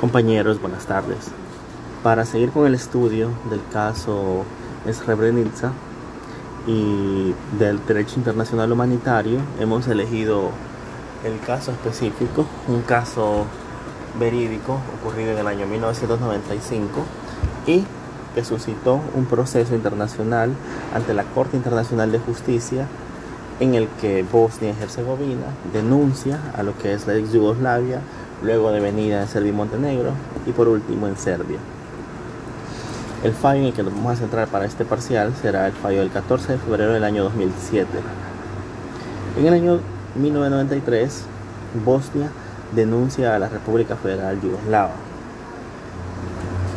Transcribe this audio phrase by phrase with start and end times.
[0.00, 1.32] Compañeros, buenas tardes.
[2.04, 4.44] Para seguir con el estudio del caso
[4.88, 5.72] Srebrenica
[6.68, 10.50] y del derecho internacional humanitario, hemos elegido
[11.24, 13.46] el caso específico, un caso
[14.20, 16.88] verídico ocurrido en el año 1995
[17.66, 17.84] y
[18.36, 20.52] que suscitó un proceso internacional
[20.94, 22.86] ante la Corte Internacional de Justicia
[23.58, 28.00] en el que Bosnia y Herzegovina denuncia a lo que es la ex Yugoslavia
[28.42, 30.12] luego de venida en Serbia y Montenegro
[30.46, 31.58] y por último en Serbia.
[33.24, 36.00] El fallo en el que nos vamos a centrar para este parcial será el fallo
[36.00, 37.88] del 14 de febrero del año 2007.
[39.38, 39.80] En el año
[40.14, 41.24] 1993,
[41.84, 42.30] Bosnia
[42.74, 44.92] denuncia a la República Federal Yugoslava,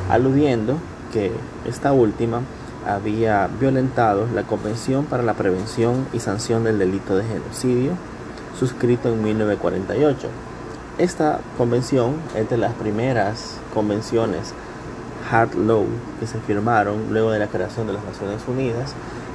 [0.10, 0.78] aludiendo
[1.14, 1.32] que
[1.66, 2.42] esta última
[2.88, 7.92] había violentado la Convención para la Prevención y Sanción del Delito de Genocidio,
[8.58, 10.28] suscrito en 1948
[10.98, 14.54] esta convención es de las primeras convenciones
[15.32, 15.86] hard law
[16.20, 18.94] que se firmaron luego de la creación de las Naciones Unidas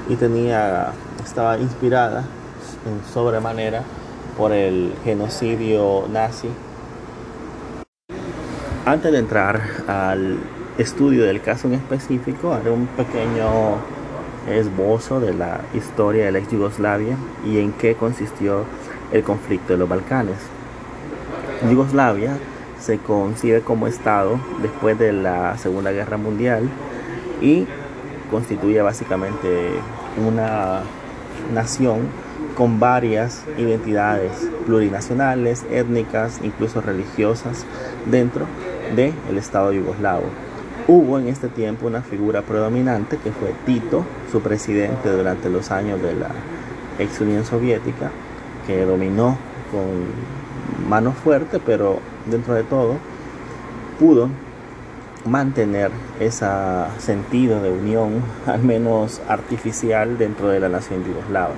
[0.09, 0.93] y tenía
[1.25, 2.25] estaba inspirada
[2.87, 3.83] en sobremanera
[4.37, 6.49] por el genocidio nazi.
[8.85, 10.39] Antes de entrar al
[10.79, 13.79] estudio del caso en específico, haré un pequeño
[14.49, 18.65] esbozo de la historia de la ex Yugoslavia y en qué consistió
[19.11, 20.56] el conflicto de los Balcanes.
[21.69, 22.37] Yugoslavia
[22.79, 26.69] se concibe como Estado después de la Segunda Guerra Mundial
[27.41, 27.67] y
[28.31, 29.71] constituye básicamente
[30.27, 30.83] una
[31.53, 32.09] nación
[32.57, 37.67] con varias identidades plurinacionales, étnicas, incluso religiosas
[38.07, 38.47] dentro
[38.95, 40.25] del Estado yugoslavo.
[40.89, 46.01] Hubo en este tiempo una figura predominante que fue Tito, su presidente durante los años
[46.01, 46.31] de la
[46.99, 48.11] ex Unión Soviética,
[48.67, 49.37] que dominó
[49.71, 50.46] con
[50.89, 52.97] mano fuerte, pero dentro de todo
[53.99, 54.29] pudo
[55.25, 56.47] mantener ese
[56.99, 61.55] sentido de unión, al menos artificial, dentro de la nación yugoslava.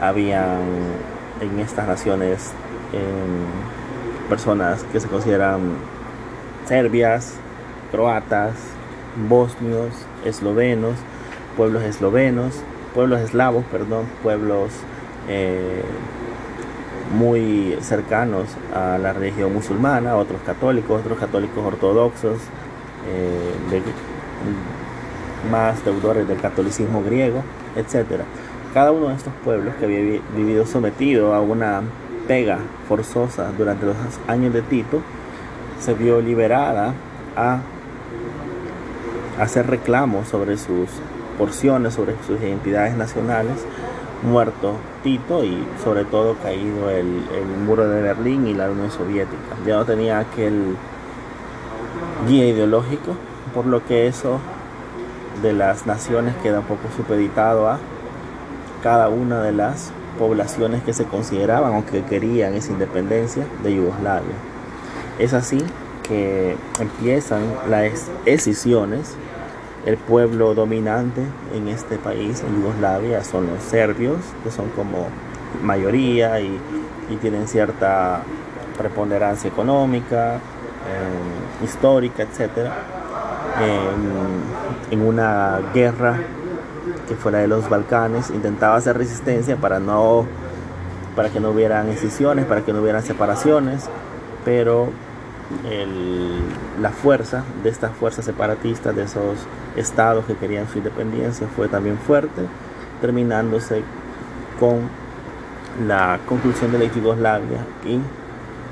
[0.00, 0.60] Habían
[1.40, 2.52] en estas naciones
[2.92, 5.60] em, personas que se consideran
[6.66, 7.34] serbias,
[7.90, 8.54] croatas,
[9.28, 9.94] bosnios,
[10.24, 10.96] eslovenos,
[11.56, 12.54] pueblos eslovenos,
[12.94, 14.70] pueblos eslavos, perdón, pueblos
[15.28, 15.82] eh,
[17.14, 22.38] muy cercanos a la religión musulmana, otros católicos, otros católicos ortodoxos,
[23.08, 23.82] eh,
[25.50, 27.42] más deudores del catolicismo griego,
[27.76, 28.22] etc.
[28.72, 31.82] Cada uno de estos pueblos que había vivido sometido a una
[32.26, 32.58] pega
[32.88, 35.00] forzosa durante los años de Tito,
[35.80, 36.94] se vio liberada
[37.36, 37.60] a
[39.38, 40.88] hacer reclamos sobre sus
[41.38, 43.66] porciones, sobre sus identidades nacionales,
[44.24, 47.06] muerto Tito y sobre todo caído el,
[47.64, 49.56] muro de Berlín y la Unión Soviética.
[49.66, 50.76] Ya no tenía aquel
[52.26, 53.14] guía ideológico,
[53.54, 54.40] por lo que eso
[55.42, 57.78] de las naciones queda un poco supeditado a
[58.82, 64.34] cada una de las poblaciones que se consideraban o que querían esa independencia de Yugoslavia.
[65.18, 65.62] Es así
[66.02, 69.16] que empiezan las escisiones
[69.86, 71.22] el pueblo dominante
[71.54, 75.08] en este país, en Yugoslavia, son los serbios, que son como
[75.62, 76.58] mayoría y,
[77.20, 78.22] tienen cierta
[78.76, 82.70] preponderancia económica, eh, histórica, etc.
[84.90, 86.18] En, una guerra
[87.06, 90.26] que fue la de los Balcanes, intentaba hacer resistencia para, no,
[91.14, 93.88] para que no hubieran escisiones, para que no hubieran separaciones,
[94.44, 94.88] pero
[96.80, 99.38] la fuerza de estas fuerzas separatistas, de esos
[99.76, 102.42] estados que querían su independencia, fue también fuerte,
[103.00, 103.82] terminándose
[104.58, 104.88] con
[105.86, 108.00] la conclusión de la Yugoslavia y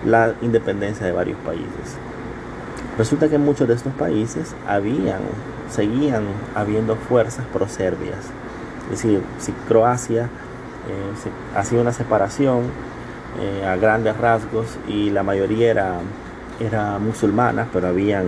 [0.08, 1.96] la independencia de varios países.
[2.98, 5.20] Resulta que muchos de estos países habían,
[5.70, 6.24] seguían
[6.54, 8.30] habiendo fuerzas pro-serbias.
[8.92, 12.64] Es decir, si Croacia eh, hacía una separación
[13.40, 15.94] eh, a grandes rasgos y la mayoría era
[16.60, 18.26] era musulmana, pero habían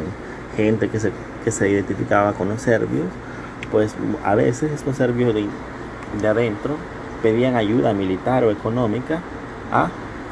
[0.57, 1.13] gente que se,
[1.45, 3.07] que se identificaba con los serbios,
[3.71, 3.95] pues
[4.25, 5.47] a veces estos serbios de,
[6.21, 6.77] de adentro
[7.23, 9.21] pedían ayuda militar o económica
[9.73, 9.89] a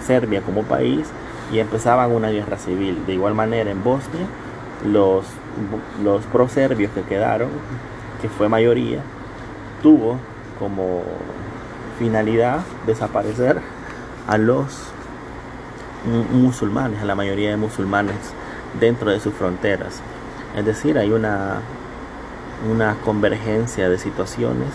[0.06, 1.08] Serbia como país
[1.52, 3.04] y empezaban una guerra civil.
[3.06, 4.26] De igual manera en Bosnia,
[4.84, 5.26] los,
[6.02, 7.48] los pro-serbios que quedaron,
[8.20, 9.00] que fue mayoría,
[9.82, 10.18] tuvo
[10.58, 11.02] como
[11.98, 13.60] finalidad desaparecer
[14.26, 14.92] a los
[16.04, 18.16] musulmanes, a la mayoría de musulmanes
[18.80, 20.00] dentro de sus fronteras.
[20.56, 21.60] Es decir, hay una,
[22.70, 24.68] una convergencia de situaciones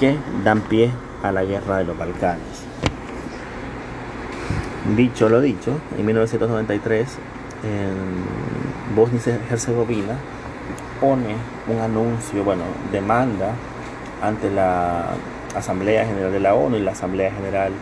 [0.00, 0.90] que dan pie
[1.22, 2.64] a la guerra de los Balcanes.
[4.96, 7.18] Dicho lo dicho, en 1993
[8.94, 10.14] Bosnia y Herzegovina
[11.00, 11.34] pone
[11.68, 13.52] un anuncio, bueno, demanda
[14.22, 15.10] ante la
[15.54, 17.72] Asamblea General de la ONU y la Asamblea General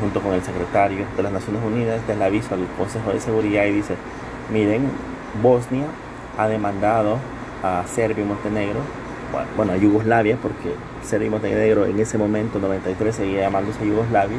[0.00, 3.72] junto con el secretario de las Naciones Unidas del aviso al Consejo de Seguridad y
[3.72, 3.96] dice,
[4.52, 4.88] miren,
[5.42, 5.86] Bosnia
[6.38, 7.18] ha demandado
[7.62, 8.80] a Serbia y Montenegro,
[9.56, 14.38] bueno, a Yugoslavia, porque Serbia y Montenegro en ese momento, 93, seguía llamándose Yugoslavia,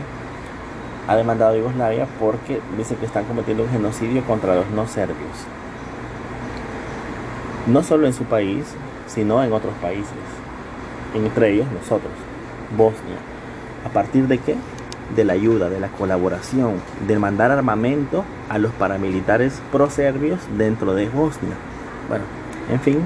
[1.07, 5.45] ha demandado a Yugoslavia porque dice que están cometiendo un genocidio contra los no serbios.
[7.68, 8.66] No solo en su país,
[9.07, 10.07] sino en otros países,
[11.13, 12.12] entre ellos nosotros,
[12.75, 13.18] Bosnia.
[13.86, 14.56] ¿A partir de qué?
[15.15, 16.75] De la ayuda, de la colaboración,
[17.07, 21.56] de mandar armamento a los paramilitares pro-serbios dentro de Bosnia.
[22.09, 22.25] Bueno,
[22.69, 23.00] en fin,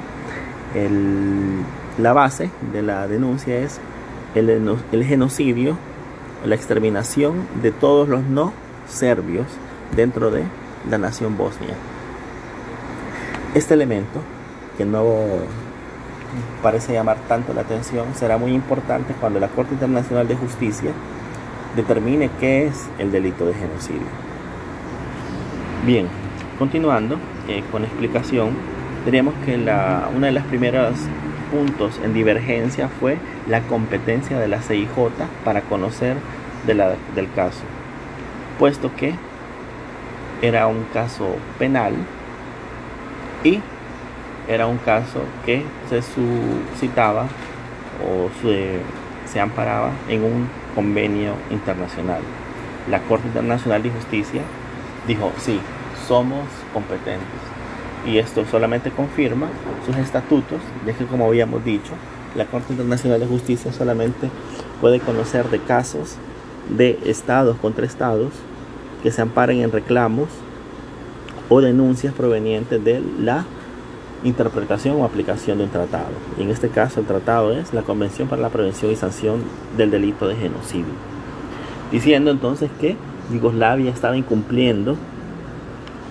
[1.97, 3.79] la base de la denuncia es
[4.35, 4.49] el,
[4.91, 5.77] el genocidio,
[6.45, 8.51] la exterminación de todos los no
[8.87, 9.45] serbios
[9.95, 10.43] dentro de
[10.89, 11.75] la nación bosnia.
[13.53, 14.21] Este elemento,
[14.77, 15.03] que no
[16.63, 20.91] parece llamar tanto la atención, será muy importante cuando la Corte Internacional de Justicia
[21.75, 24.07] determine qué es el delito de genocidio.
[25.85, 26.07] Bien,
[26.59, 28.51] continuando eh, con explicación,
[29.05, 30.93] diríamos que la, una de las primeras
[31.51, 34.87] puntos en divergencia fue la competencia de la CIJ
[35.43, 36.17] para conocer
[36.65, 37.61] de la, del caso,
[38.59, 39.15] puesto que
[40.41, 41.93] era un caso penal
[43.43, 43.59] y
[44.47, 47.27] era un caso que se suscitaba
[48.03, 48.79] o se,
[49.31, 52.21] se amparaba en un convenio internacional.
[52.89, 54.41] La Corte Internacional de Justicia
[55.07, 55.59] dijo, sí,
[56.07, 57.27] somos competentes.
[58.05, 59.47] Y esto solamente confirma
[59.85, 61.93] sus estatutos, ya que como habíamos dicho,
[62.35, 64.29] la Corte Internacional de Justicia solamente
[64.79, 66.15] puede conocer de casos
[66.69, 68.33] de estados contra estados
[69.03, 70.29] que se amparen en reclamos
[71.49, 73.45] o denuncias provenientes de la
[74.23, 76.11] interpretación o aplicación de un tratado.
[76.37, 79.43] Y en este caso el tratado es la Convención para la Prevención y Sanción
[79.77, 80.93] del Delito de Genocidio.
[81.91, 82.95] Diciendo entonces que
[83.31, 84.95] Yugoslavia estaba incumpliendo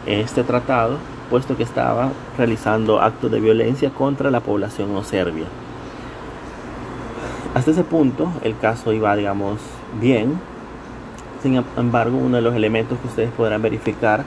[0.06, 0.98] este tratado
[1.30, 5.46] puesto que estaba realizando actos de violencia contra la población no serbia.
[7.54, 9.60] Hasta ese punto el caso iba, digamos,
[10.00, 10.40] bien.
[11.42, 14.24] Sin embargo, uno de los elementos que ustedes podrán verificar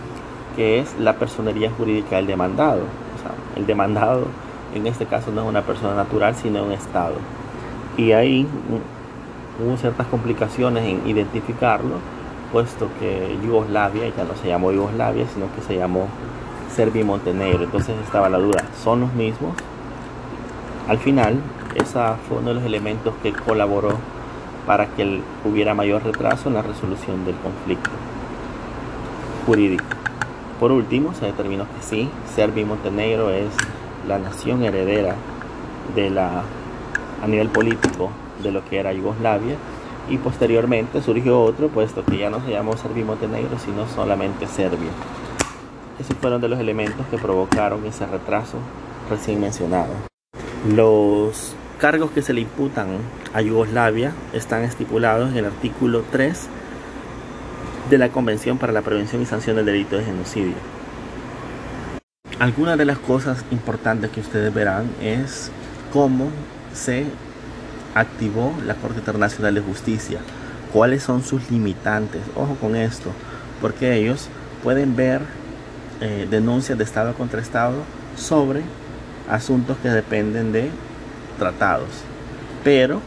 [0.56, 2.82] que es la personería jurídica del demandado.
[3.56, 4.28] El demandado
[4.74, 7.16] en este caso no es una persona natural, sino un Estado.
[7.98, 8.48] Y ahí
[9.64, 11.96] hubo ciertas complicaciones en identificarlo,
[12.52, 16.08] puesto que Yugoslavia ya no se llamó Yugoslavia, sino que se llamó
[16.76, 17.64] Serbia y Montenegro.
[17.64, 19.54] Entonces estaba la duda, ¿son los mismos?
[20.88, 21.40] Al final,
[21.76, 23.92] esa fue uno de los elementos que colaboró
[24.66, 27.92] para que hubiera mayor retraso en la resolución del conflicto
[29.46, 30.03] jurídico.
[30.60, 33.50] Por último, se determinó que sí, Serbia y Montenegro es
[34.08, 35.16] la nación heredera
[35.96, 36.44] de la,
[37.22, 38.12] a nivel político
[38.42, 39.56] de lo que era Yugoslavia
[40.10, 44.48] y posteriormente surgió otro, puesto que ya no se llamó Serbia y Montenegro, sino solamente
[44.48, 44.92] Serbia.
[46.00, 48.58] Esos fueron de los elementos que provocaron ese retraso
[49.10, 49.94] recién mencionado.
[50.68, 52.88] Los cargos que se le imputan
[53.34, 56.50] a Yugoslavia están estipulados en el artículo 3
[57.90, 60.56] de la Convención para la Prevención y Sanción del Delito de Genocidio.
[62.40, 65.52] Algunas de las cosas importantes que ustedes verán es
[65.92, 66.30] cómo
[66.74, 67.06] se
[67.94, 70.20] activó la Corte Internacional de Justicia,
[70.72, 72.22] cuáles son sus limitantes.
[72.36, 73.12] Ojo con esto,
[73.62, 74.28] porque ellos
[74.64, 75.22] pueden ver
[76.02, 77.78] eh, denuncias de Estado contra Estado
[78.18, 78.62] sobre
[79.30, 80.70] asuntos que dependen de
[81.38, 81.90] tratados,
[82.64, 83.02] pero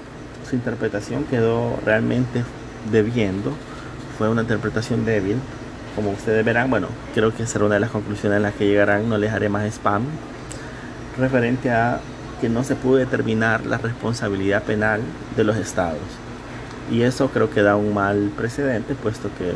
[0.49, 2.45] su interpretación quedó realmente
[2.91, 3.53] debiendo
[4.17, 5.39] fue una interpretación débil.
[5.95, 9.09] Como ustedes verán, bueno, creo que será una de las conclusiones a las que llegarán,
[9.09, 10.03] no les haré más spam,
[11.19, 12.01] referente a
[12.41, 15.01] que no se pudo determinar la responsabilidad penal
[15.37, 16.01] de los estados.
[16.91, 19.55] Y eso creo que da un mal precedente, puesto que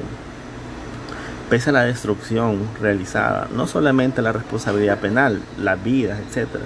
[1.50, 6.64] pese a la destrucción realizada, no solamente la responsabilidad penal, las vidas, etcétera,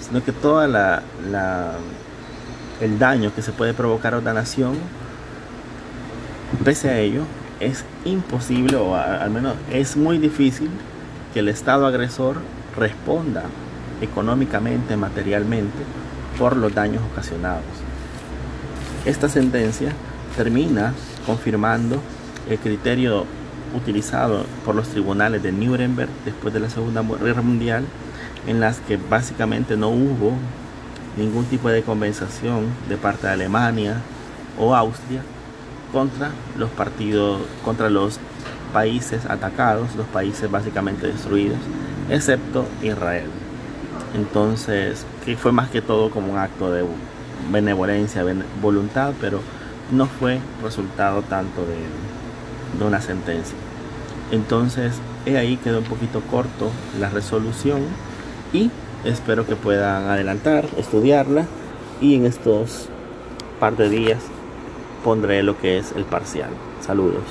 [0.00, 1.72] sino que toda la, la,
[2.80, 4.78] el daño que se puede provocar a una nación
[6.64, 7.22] Pese a ello,
[7.58, 10.70] es imposible, o al menos es muy difícil,
[11.32, 12.36] que el Estado agresor
[12.76, 13.44] responda
[14.00, 15.78] económicamente, materialmente,
[16.38, 17.64] por los daños ocasionados.
[19.04, 19.92] Esta sentencia
[20.36, 20.94] termina
[21.26, 22.00] confirmando
[22.48, 23.24] el criterio
[23.74, 27.84] utilizado por los tribunales de Nuremberg después de la Segunda Guerra Mundial,
[28.46, 30.34] en las que básicamente no hubo
[31.16, 33.96] ningún tipo de compensación de parte de Alemania
[34.58, 35.22] o Austria
[35.92, 38.18] contra los partidos, contra los
[38.72, 41.58] países atacados, los países básicamente destruidos,
[42.10, 43.28] excepto Israel.
[44.14, 46.84] Entonces, que fue más que todo como un acto de
[47.50, 48.24] benevolencia,
[48.60, 49.40] voluntad, pero
[49.90, 53.56] no fue resultado tanto de, de una sentencia.
[54.30, 54.94] Entonces,
[55.26, 57.82] he ahí quedó un poquito corto la resolución
[58.52, 58.70] y
[59.04, 61.46] espero que puedan adelantar, estudiarla
[62.00, 62.88] y en estos
[63.60, 64.18] par de días
[65.02, 66.50] pondré lo que es el parcial.
[66.80, 67.24] Saludos.